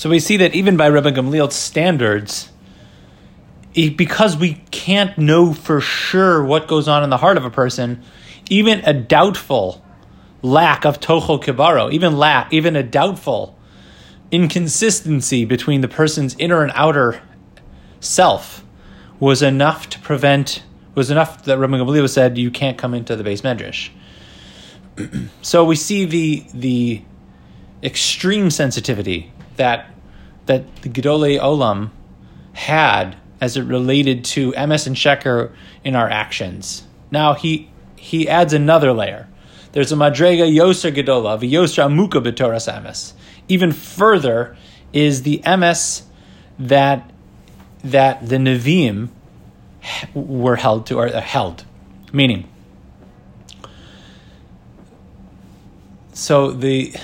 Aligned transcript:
So 0.00 0.08
we 0.08 0.18
see 0.18 0.38
that 0.38 0.54
even 0.54 0.78
by 0.78 0.86
Rebbe 0.86 1.12
Gamliel's 1.12 1.54
standards, 1.54 2.48
because 3.74 4.34
we 4.34 4.54
can't 4.70 5.18
know 5.18 5.52
for 5.52 5.82
sure 5.82 6.42
what 6.42 6.66
goes 6.66 6.88
on 6.88 7.04
in 7.04 7.10
the 7.10 7.18
heart 7.18 7.36
of 7.36 7.44
a 7.44 7.50
person, 7.50 8.02
even 8.48 8.80
a 8.86 8.94
doubtful 8.94 9.84
lack 10.40 10.86
of 10.86 11.00
tocho 11.00 11.38
kibaro, 11.38 11.92
even 11.92 12.16
la- 12.16 12.48
even 12.50 12.76
a 12.76 12.82
doubtful 12.82 13.58
inconsistency 14.30 15.44
between 15.44 15.82
the 15.82 15.88
person's 15.88 16.34
inner 16.38 16.62
and 16.62 16.72
outer 16.74 17.20
self 18.00 18.64
was 19.18 19.42
enough 19.42 19.90
to 19.90 19.98
prevent 19.98 20.62
was 20.94 21.10
enough 21.10 21.44
that 21.44 21.58
Rabbi 21.58 21.76
Gamaliel 21.76 22.08
said 22.08 22.38
you 22.38 22.50
can't 22.50 22.78
come 22.78 22.94
into 22.94 23.16
the 23.16 23.22
beis 23.22 23.42
medrash. 23.42 23.90
so 25.42 25.62
we 25.62 25.76
see 25.76 26.06
the 26.06 26.46
the 26.54 27.02
extreme 27.82 28.48
sensitivity 28.48 29.30
that 29.60 29.90
that 30.46 30.64
the 30.82 30.88
Gedolei 30.88 31.38
Olam 31.38 31.90
had 32.54 33.16
as 33.40 33.56
it 33.56 33.62
related 33.62 34.24
to 34.24 34.52
emes 34.52 34.86
and 34.86 34.96
sheker 34.96 35.52
in 35.84 35.94
our 35.94 36.08
actions. 36.08 36.84
Now 37.10 37.34
he 37.34 37.70
he 37.96 38.28
adds 38.28 38.52
another 38.52 38.92
layer. 38.92 39.28
There's 39.72 39.92
a 39.92 39.96
madrega 39.96 40.50
yoser 40.50 40.92
gedola, 40.92 41.34
a 41.36 41.38
yoser 41.38 41.84
amuka 41.84 42.24
b'toras 42.24 42.72
emes. 42.72 43.12
Even 43.48 43.72
further 43.72 44.56
is 44.92 45.22
the 45.22 45.38
emes 45.44 46.02
that 46.58 47.10
that 47.84 48.28
the 48.28 48.36
Nevi'im 48.36 49.08
were 50.14 50.56
held 50.56 50.86
to, 50.86 50.98
or 50.98 51.08
held, 51.08 51.64
meaning. 52.12 52.49
So 56.30 56.52
the 56.52 56.94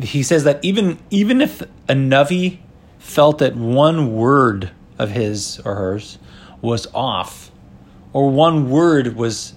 he 0.00 0.22
says 0.22 0.44
that 0.44 0.64
even 0.64 0.98
even 1.10 1.42
if 1.42 1.60
a 1.60 1.92
navi 1.92 2.60
felt 2.98 3.36
that 3.40 3.54
one 3.54 4.14
word 4.14 4.70
of 4.98 5.10
his 5.10 5.60
or 5.62 5.74
hers 5.74 6.16
was 6.62 6.86
off, 6.94 7.50
or 8.14 8.30
one 8.30 8.70
word 8.70 9.14
was 9.14 9.52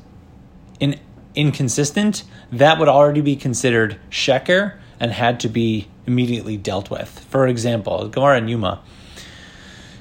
in, 0.81 1.00
inconsistent, 1.34 2.26
that 2.52 2.78
would 2.78 2.89
already 2.89 3.22
be 3.22 3.38
considered 3.38 3.98
sheker 4.09 4.80
and 5.00 5.14
had 5.14 5.39
to 5.39 5.48
be 5.48 5.88
immediately 6.06 6.58
dealt 6.58 6.92
with. 6.92 7.26
For 7.30 7.48
example, 7.48 8.09
Gemara 8.09 8.36
and 8.36 8.50
Yuma 8.50 8.84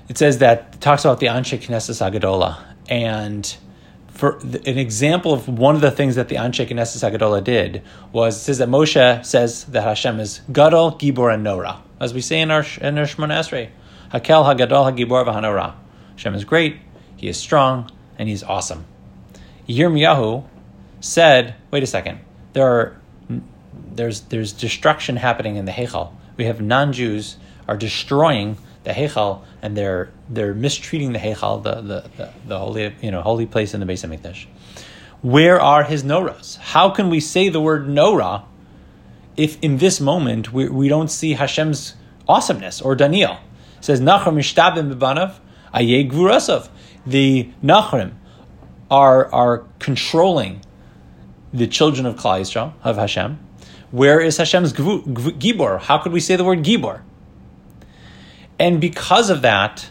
it 0.08 0.18
says 0.18 0.38
that 0.38 0.80
talks 0.80 1.04
about 1.04 1.20
the 1.20 1.28
Anshe 1.28 1.56
Knesset 1.60 2.02
Hagadola. 2.02 2.58
And 2.88 3.56
for 4.14 4.38
an 4.38 4.78
example 4.78 5.32
of 5.32 5.48
one 5.48 5.74
of 5.74 5.80
the 5.80 5.90
things 5.90 6.14
that 6.14 6.28
the 6.28 6.36
Anshe 6.36 6.66
Knesset 6.66 7.10
Hagadola 7.10 7.42
did 7.42 7.82
was 8.12 8.40
says 8.40 8.58
that 8.58 8.68
Moshe 8.68 9.26
says 9.26 9.64
that 9.64 9.82
Hashem 9.82 10.20
is 10.20 10.40
Gadol, 10.52 10.92
Gibor, 10.92 11.34
and 11.34 11.42
Nora. 11.42 11.82
As 12.00 12.14
we 12.14 12.20
say 12.20 12.40
in 12.40 12.52
our, 12.52 12.64
in 12.80 12.96
our 12.96 13.06
Shemona 13.06 13.40
Esrei, 13.40 13.70
Hakel, 14.12 14.44
Hagadol, 14.44 14.92
Hagibor, 14.92 15.26
Vahanora. 15.26 15.74
Hashem 16.12 16.34
is 16.34 16.44
great, 16.44 16.76
he 17.16 17.26
is 17.26 17.36
strong, 17.36 17.90
and 18.16 18.28
he's 18.28 18.44
awesome. 18.44 18.84
Yirmiyahu 19.68 20.44
said, 21.00 21.56
wait 21.72 21.82
a 21.82 21.86
second, 21.86 22.20
there 22.52 22.66
are, 22.68 23.00
there's, 23.94 24.20
there's 24.22 24.52
destruction 24.52 25.16
happening 25.16 25.56
in 25.56 25.64
the 25.64 25.72
Heichal. 25.72 26.12
We 26.36 26.44
have 26.44 26.60
non-Jews 26.60 27.36
are 27.66 27.76
destroying 27.76 28.58
the 28.84 28.90
Heichal 28.90 29.42
and 29.62 29.76
they're 29.76 30.10
they're 30.28 30.54
mistreating 30.54 31.12
the 31.12 31.18
Heichal, 31.18 31.62
the, 31.62 31.74
the, 31.76 32.10
the, 32.16 32.32
the, 32.46 32.58
holy 32.58 32.94
you 33.00 33.10
know 33.10 33.22
holy 33.22 33.46
place 33.46 33.74
in 33.74 33.80
the 33.80 33.86
Beis 33.86 34.06
Hamikdash. 34.06 34.46
Where 35.22 35.60
are 35.60 35.84
his 35.84 36.04
noras? 36.04 36.58
How 36.58 36.90
can 36.90 37.08
we 37.08 37.18
say 37.18 37.48
the 37.48 37.60
word 37.60 37.88
nora 37.88 38.44
if 39.36 39.58
in 39.62 39.78
this 39.78 40.00
moment 40.00 40.52
we, 40.52 40.68
we 40.68 40.88
don't 40.88 41.08
see 41.08 41.32
Hashem's 41.32 41.94
awesomeness? 42.28 42.80
Or 42.82 42.94
Daniel 42.94 43.38
it 43.78 43.84
says 43.84 44.00
Nachrim 44.00 44.34
Mishtabim 44.34 44.94
Bibanav 44.94 45.36
Ayei 45.74 46.10
Gvurasov. 46.10 46.68
The 47.06 47.50
Nachrim 47.62 48.12
are 48.90 49.32
are 49.32 49.64
controlling 49.78 50.60
the 51.54 51.66
children 51.66 52.04
of 52.04 52.16
Klal 52.16 52.40
Yisrael 52.40 52.74
of 52.82 52.96
Hashem. 52.96 53.38
Where 53.90 54.20
is 54.20 54.36
Hashem's 54.36 54.72
gibor? 54.72 55.80
How 55.80 55.98
could 55.98 56.12
we 56.12 56.20
say 56.20 56.36
the 56.36 56.44
word 56.44 56.64
gibor? 56.64 57.02
And 58.58 58.80
because 58.80 59.30
of 59.30 59.42
that, 59.42 59.90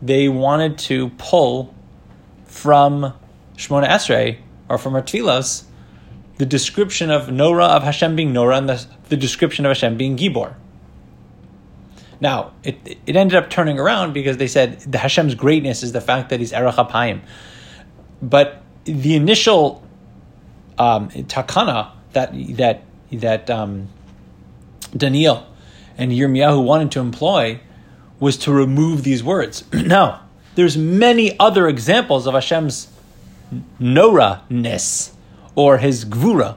they 0.00 0.28
wanted 0.28 0.78
to 0.78 1.10
pull 1.10 1.74
from 2.44 3.14
Shemona 3.56 3.88
Esrei 3.88 4.38
or 4.68 4.78
from 4.78 4.94
our 4.94 5.02
the 6.38 6.46
description 6.46 7.10
of 7.10 7.30
Nora 7.30 7.66
of 7.66 7.82
Hashem 7.82 8.16
being 8.16 8.32
Nora 8.32 8.56
and 8.56 8.68
the, 8.68 8.84
the 9.08 9.16
description 9.16 9.64
of 9.66 9.70
Hashem 9.70 9.96
being 9.96 10.16
Gibor. 10.16 10.54
Now, 12.20 12.52
it, 12.62 12.98
it 13.06 13.16
ended 13.16 13.36
up 13.36 13.50
turning 13.50 13.78
around 13.78 14.12
because 14.12 14.36
they 14.36 14.46
said 14.46 14.80
the 14.80 14.98
Hashem's 14.98 15.34
greatness 15.34 15.82
is 15.82 15.92
the 15.92 16.00
fact 16.00 16.30
that 16.30 16.40
he's 16.40 16.52
Erech 16.52 16.76
Apayim. 16.76 17.20
But 18.22 18.62
the 18.84 19.14
initial 19.14 19.82
um, 20.78 21.10
takana 21.10 21.90
that 22.12 22.32
that 22.56 22.84
that 23.12 23.50
um, 23.50 23.88
Daniel 24.96 25.46
and 25.98 26.12
Yirmiyahu 26.12 26.64
wanted 26.64 26.92
to 26.92 27.00
employ 27.00 27.60
was 28.22 28.36
to 28.36 28.52
remove 28.52 29.02
these 29.02 29.20
words. 29.20 29.64
now, 29.72 30.20
there's 30.54 30.76
many 30.76 31.36
other 31.40 31.66
examples 31.66 32.28
of 32.28 32.34
Hashem's 32.34 32.86
Nora-ness 33.80 35.12
or 35.56 35.78
his 35.78 36.04
Gvura. 36.04 36.56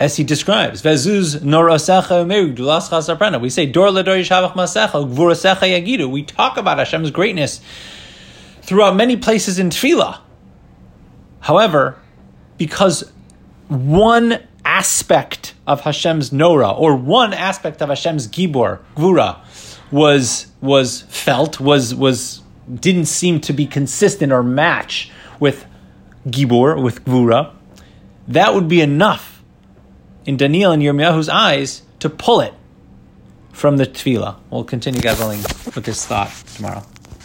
As 0.00 0.16
he 0.16 0.24
describes, 0.24 0.80
Vezuz 0.82 1.42
We 3.40 3.50
say 3.50 3.66
Dor 3.66 3.88
Ledor 3.88 4.18
Yishavach 4.18 4.54
Yagidu. 4.54 6.10
We 6.10 6.22
talk 6.22 6.56
about 6.56 6.78
Hashem's 6.78 7.10
greatness 7.10 7.60
throughout 8.62 8.96
many 8.96 9.18
places 9.18 9.58
in 9.58 9.68
Tefillah. 9.68 10.20
However, 11.40 11.98
because 12.56 13.12
one 13.68 14.38
aspect 14.64 15.52
of 15.66 15.82
Hashem's 15.82 16.32
Nora 16.32 16.70
or 16.70 16.96
one 16.96 17.34
aspect 17.34 17.82
of 17.82 17.90
Hashem's 17.90 18.28
Gibor, 18.28 18.80
Gvura, 18.96 19.40
was 19.90 20.46
was 20.60 21.02
felt 21.02 21.60
was 21.60 21.94
was 21.94 22.42
didn't 22.72 23.06
seem 23.06 23.40
to 23.40 23.52
be 23.52 23.66
consistent 23.66 24.32
or 24.32 24.42
match 24.42 25.10
with 25.38 25.66
Gibor 26.26 26.82
with 26.82 27.04
Gvura, 27.04 27.52
that 28.28 28.54
would 28.54 28.68
be 28.68 28.80
enough 28.80 29.42
in 30.24 30.36
Daniel 30.36 30.72
and 30.72 30.82
Yirmiyahu's 30.82 31.28
eyes 31.28 31.82
to 32.00 32.10
pull 32.10 32.40
it 32.40 32.52
from 33.52 33.76
the 33.76 33.86
tefillah. 33.86 34.36
We'll 34.50 34.64
continue 34.64 35.00
gathering 35.00 35.42
with 35.74 35.84
this 35.84 36.04
thought 36.04 36.32
tomorrow. 36.54 36.82